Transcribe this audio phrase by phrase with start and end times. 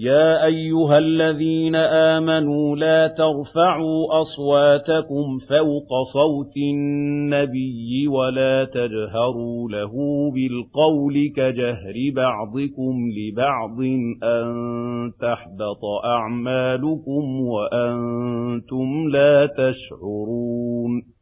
[0.00, 9.92] يا أيها الذين آمنوا لا ترفعوا أصواتكم فوق صوت النبي ولا تجهروا له
[10.34, 13.80] بالقول كجهر بعضكم لبعض
[14.22, 14.52] أن
[15.20, 21.17] تحبط أعمالكم وأنتم لا تشعرون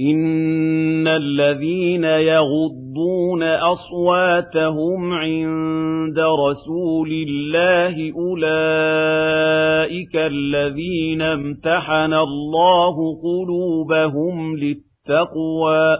[0.00, 15.96] إِنَّ الَّذِينَ يَغُضُّونَ أَصْوَاتَهُمْ عِندَ رَسُولِ اللَّهِ أُولَئِكَ الَّذِينَ امْتَحَنَ اللَّهُ قُلُوبَهُمْ لِلتَّقْوَىٰ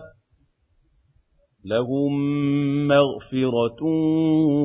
[1.64, 2.12] لَهُم
[2.88, 3.82] مَّغْفِرَةٌ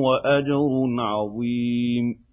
[0.06, 2.25] وَأَجْرٌ عَظِيمٌ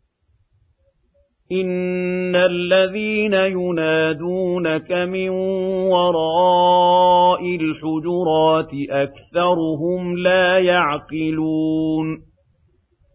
[1.62, 5.30] إِنَّ الَّذِينَ يُنَادُونَكَ مِن
[5.90, 12.08] وَرَاءِ الْحُجُرَاتِ أَكْثَرُهُمْ لَا يَعْقِلُونَ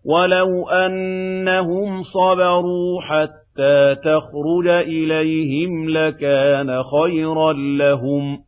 [0.06, 8.38] وَلَوْ أَنَّهُمْ صَبَرُوا حَتَّىٰ تَخْرُجَ إِلَيْهِمْ لَكَانَ خَيْرًا لَّهُمْ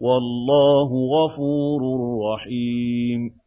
[0.00, 1.80] وَاللَّهُ غَفُورٌ
[2.26, 3.43] رَّحِيمٌ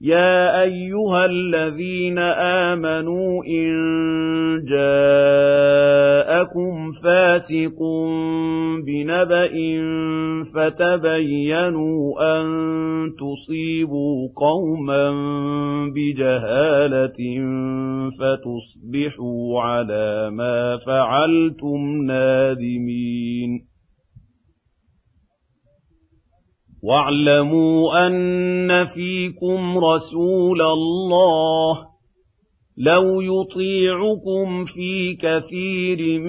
[0.00, 3.70] يَا أَيُّهَا الَّذِينَ آمَنُوا إِن
[4.68, 6.12] جَاءَكُمْ
[7.04, 7.78] فَاسِقٌ
[8.86, 9.54] بِنَبَإٍ
[10.54, 12.46] فَتَبَيَّنُوا أَن
[13.18, 15.10] تُصِيبُوا قَوْمًا
[15.94, 17.20] بِجَهَالَةٍ
[18.18, 23.73] فَتُصْبِحُوا عَلَىٰ مَا فَعَلْتُمْ نَادِمِينَ
[26.84, 31.78] وَاعْلَمُوا أَنَّ فِيكُمْ رَسُولَ اللَّهِ
[32.78, 36.20] لَوْ يُطِيعُكُمْ فِي كَثِيرٍ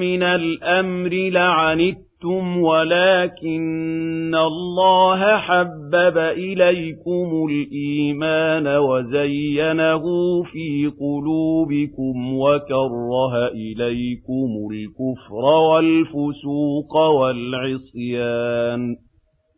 [0.00, 10.02] مِّنَ الْأَمْرِ لَعَنِتُّمْ وَلَٰكِنَّ اللَّهَ حَبَّبَ إِلَيْكُمُ الْإِيمَانَ وَزَيَّنَهُ
[10.42, 19.11] فِي قُلُوبِكُمْ وَكَرَّهَ إِلَيْكُمُ الْكُفْرَ وَالْفُسُوقَ وَالْعِصْيَانَ.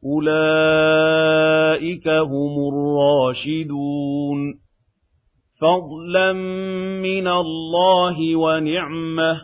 [0.06, 4.54] أُولَٰئِكَ هُمُ الرَّاشِدُونَ
[5.60, 6.32] فَضْلًا
[7.02, 9.38] مِّنَ اللَّهِ وَنِعْمَةً ۚ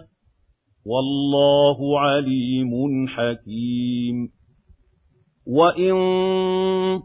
[0.86, 4.39] وَاللَّهُ عَلِيمٌ حَكِيمٌ
[5.46, 5.94] وَإِن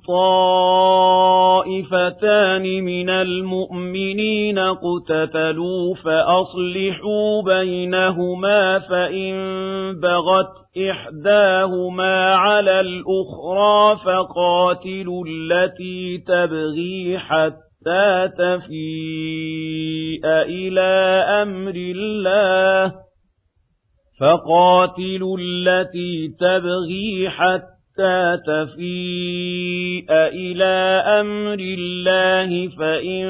[0.08, 1.64] طَائِفَتَانِ
[2.84, 9.36] مِنَ الْمُؤْمِنِينَ اقْتَتَلُوا فَأَصْلِحُوا بَيْنَهُمَا فَإِن
[10.00, 10.48] بَغَتْ
[10.92, 22.92] إِحْدَاهُمَا عَلَى الْأُخْرَىٰ فَقَاتِلُوا الَّتِي تَبْغِي حَتَّىٰ تَفِيءَ إِلَىٰ أَمْرِ اللَّهِ
[24.20, 33.26] فَقَاتِلُوا الَّتِي تَبْغِي حَتَّىٰ حَتَّىٰ تَفِيءَ إِلَىٰ أَمْرِ اللَّهِ فَإِن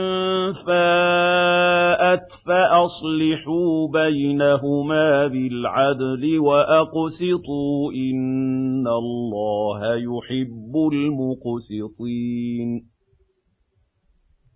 [0.67, 12.69] فَاءَتْ فَأَصْلِحُوا بَيْنَهُمَا بِالْعَدْلِ وَأَقْسِطُوا ۖ إِنَّ اللَّهَ يُحِبُّ الْمُقْسِطِينَ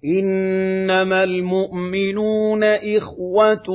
[0.06, 3.70] إِنَّمَا الْمُؤْمِنُونَ إِخْوَةٌ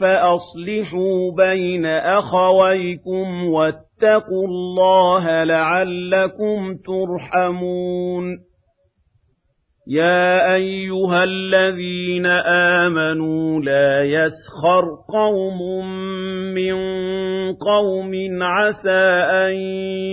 [0.00, 8.24] فَأَصْلِحُوا بَيْنَ أَخَوَيْكُمْ وَاتَّقُوا اللَّهَ لَعَلَّكُمْ تُرْحَمُونَ.
[9.90, 12.26] يَا أَيُّهَا الَّذِينَ
[12.86, 15.86] آمَنُوا لَا يَسْخَرْ قَوْمٌ
[16.54, 16.74] مِّن
[17.54, 19.52] قَوْمٍ عَسَىٰ أَن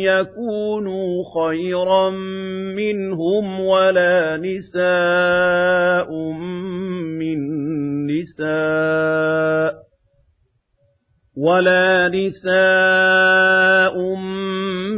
[0.03, 2.09] يَكُونُوا خَيْرًا
[2.75, 6.09] مِّنْهُمْ وَلَا نِسَاءٌ
[7.19, 7.39] مِّن
[8.05, 8.74] نِّسَاءٍ.
[11.45, 13.95] وَلَا نِسَاءٌ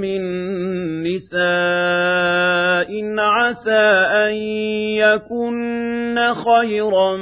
[0.03, 0.21] مِّن
[1.03, 3.87] نِّسَاءٍ عَسَىٰ
[4.25, 4.33] أَن
[5.03, 6.17] يَكُنَّ
[6.47, 7.17] خَيْرًا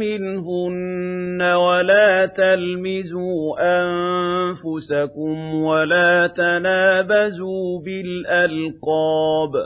[0.00, 3.40] مِّنْهُنَّ وَلَا تَلْمِزُوا
[3.80, 9.56] أَنفُسَكُمْ وَلَا تَنَابَزُوا بِالْأَلْقَابِ ۖ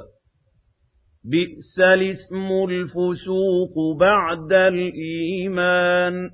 [1.30, 6.32] بِئْسَ الِاسْمُ الْفُسُوقُ بَعْدَ الْإِيمَانِ ۚ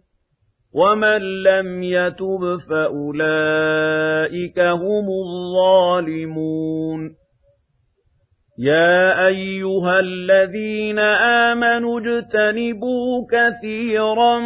[0.77, 7.17] وَمَن لَّمْ يَتُبْ فَأُولَٰئِكَ هُمُ الظَّالِمُونَ
[8.59, 10.99] يَا أَيُّهَا الَّذِينَ
[11.49, 14.39] آمَنُوا اجْتَنِبُوا كَثِيرًا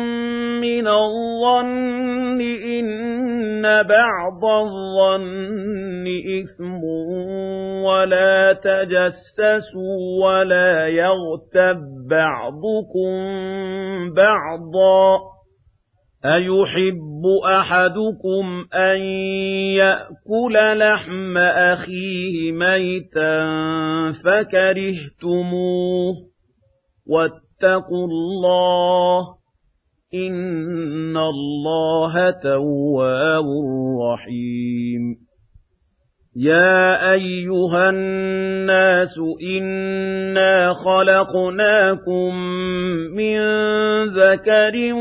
[0.60, 2.40] مِنَ الظَّنِّ
[2.78, 6.06] إِنَّ بَعْضَ الظَّنِّ
[6.40, 6.84] إِثْمٌ
[7.84, 11.78] وَلَا تَجَسَّسُوا وَلَا يَغْتَب
[12.10, 13.14] بَّعْضُكُم
[14.14, 15.39] بَعْضًا
[16.24, 18.98] أَيُحِبُّ أَحَدُكُمْ أَن
[19.80, 23.42] يَأْكُلَ لَحْمَ أَخِيهِ مَيْتًا
[24.24, 26.18] فَكَرِهْتُمُوهُ ۚ
[27.06, 29.26] وَاتَّقُوا اللَّهَ ۚ
[30.14, 33.44] إِنَّ اللَّهَ تَوَّابٌ
[34.02, 35.29] رَّحِيمٌ
[36.36, 39.18] يَا أَيُّهَا النَّاسُ
[39.58, 42.34] إِنَّا خَلَقْنَاكُم
[43.18, 43.38] مِّن
[44.14, 44.94] ذَكَرٍ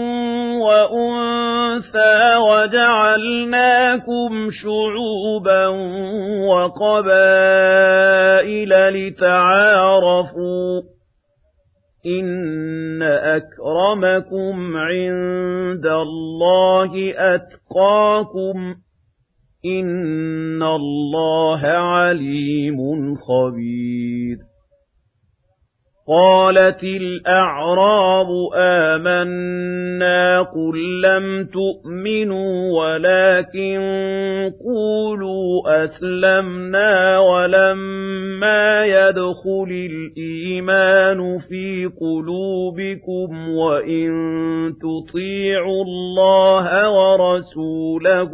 [0.65, 4.31] وَأُنثَىٰ وَجَعَلْنَاكُمْ
[4.63, 5.67] شُعُوبًا
[6.49, 7.49] وَقَبَائِلَ
[8.93, 10.83] لِتَعَارَفُوا ۚ
[12.05, 18.77] إِنَّ أَكْرَمَكُمْ عِندَ اللَّهِ أَتْقَاكُمْ ۚ
[19.65, 24.37] إِنَّ اللَّهَ عَلِيمٌ خَبِيرٌ
[26.09, 33.79] قَالَتِ الْأَعْرَابُ آمَنَّا قُل لَّمْ تُؤْمِنُوا وَلَٰكِن
[34.65, 44.09] قُولُوا أَسْلَمْنَا وَلَمَّا يَدْخُلِ الْإِيمَانُ فِي قُلُوبِكُمْ وَإِن
[44.81, 48.31] تُطِيعُوا اللَّهَ وَرَسُولَهُ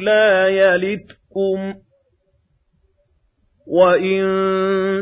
[0.00, 1.85] لَا يَلِتْكُمْ
[3.66, 4.22] وَإِن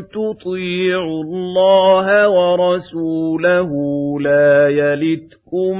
[0.09, 3.69] تُطِيعُوا اللَّهَ وَرَسُولَهُ
[4.21, 5.79] لَا يَلِتْكُم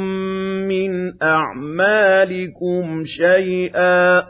[0.67, 4.25] مِّنْ أَعْمَالِكُمْ شَيْئًا ۚ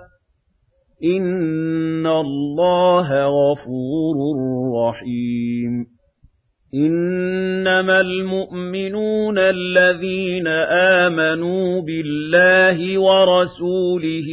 [1.03, 4.15] إِنَّ اللَّهَ غَفُورٌ
[4.75, 5.94] رَّحِيمٌ
[6.75, 10.47] إِنَّمَا الْمُؤْمِنُونَ الَّذِينَ
[11.07, 14.29] آمَنُوا بِاللَّهِ وَرَسُولِهِ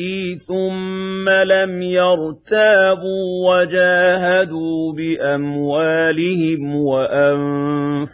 [0.49, 8.11] ثُمَّ لَمْ يَرْتَابُوا وَجَاهَدُوا بِأَمْوَالِهِمْ وَأَنفُسِهِمْ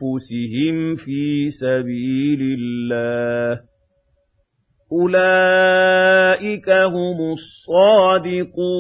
[0.97, 3.59] فِي سَبِيلِ اللَّهِ ۚ
[4.93, 8.79] أُولَٰئِكَ هُمُ الصَّادِقُونَ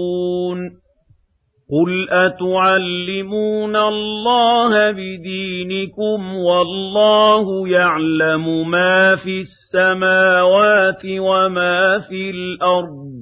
[1.70, 13.12] قُلْ أَتُعَلِّمُونَ اللَّهَ بِدِينِكُمْ وَاللَّهُ يَعْلَمُ مَا فِي السَّمَاوَاتِ وَمَا فِي الْأَرْضِ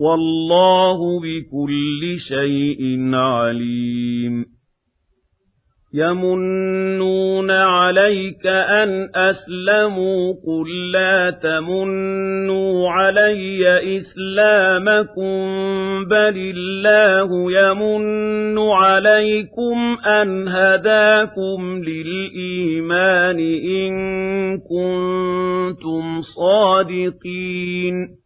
[0.00, 4.61] وَاللَّهُ بِكُلِّ شَيْءٍ عَلِيمٌ
[5.94, 13.68] يَمُنُّونَ عَلَيْكَ أَنْ أَسْلَمُوا ۖ قُل لَّا تَمُنُّوا عَلَيَّ
[13.98, 15.44] إِسْلَامَكُم
[16.04, 23.38] ۖ بَلِ اللَّهُ يَمُنُّ عَلَيْكُمْ أَنْ هَدَاكُمْ لِلْإِيمَانِ
[23.78, 23.92] إِن
[24.58, 28.21] كُنتُمْ صَادِقِينَ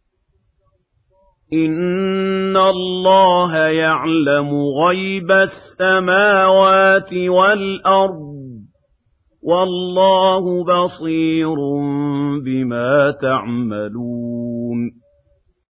[1.53, 4.49] إِنَّ اللَّهَ يَعْلَمُ
[4.85, 8.67] غَيْبَ السَّمَاوَاتِ وَالْأَرْضِ ۚ
[9.43, 11.55] وَاللَّهُ بَصِيرٌ
[12.45, 14.91] بِمَا تَعْمَلُونَ